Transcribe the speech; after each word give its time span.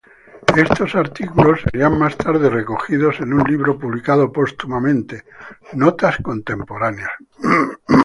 Estos 0.55 0.95
artículos 0.95 1.61
serían 1.61 1.99
más 1.99 2.17
tarde 2.17 2.49
recogidos 2.49 3.19
en 3.19 3.33
un 3.33 3.43
libro 3.47 3.77
publicado 3.77 4.31
póstumamente, 4.31 5.25
"Notas 5.73 6.17
contemporáneas". 6.23 7.11